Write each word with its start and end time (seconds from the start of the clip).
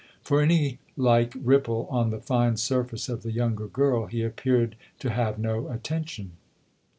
For 0.23 0.41
any 0.41 0.79
like 0.97 1.31
ripple 1.39 1.85
on 1.91 2.09
the 2.09 2.17
fine 2.19 2.57
surface 2.57 3.07
of 3.07 3.21
the 3.21 3.31
younger 3.31 3.67
girl 3.67 4.07
he 4.07 4.23
appeared 4.23 4.75
to 4.97 5.11
have 5.11 5.37
no 5.37 5.69
attention. 5.71 6.31